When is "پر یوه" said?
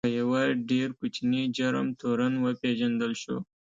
0.05-0.43